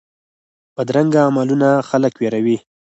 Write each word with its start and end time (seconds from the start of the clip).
بدرنګه 0.75 1.19
عملونه 1.27 1.69
خلک 1.89 2.13
ویروي 2.17 2.57